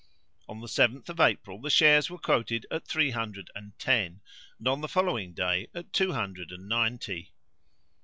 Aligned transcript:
On 0.49 0.61
the 0.61 0.65
7th 0.65 1.09
of 1.09 1.19
April 1.19 1.61
the 1.61 1.69
shares 1.69 2.09
were 2.09 2.17
quoted 2.17 2.65
at 2.71 2.87
three 2.87 3.11
hundred 3.11 3.51
and 3.53 3.77
ten, 3.77 4.21
and 4.57 4.67
on 4.67 4.81
the 4.81 4.87
following 4.87 5.31
day 5.31 5.67
at 5.75 5.93
two 5.93 6.13
hundred 6.13 6.51
and 6.51 6.67
ninety. 6.67 7.29